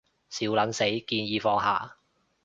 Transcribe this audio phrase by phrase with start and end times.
[0.31, 1.95] 笑撚死，建議放下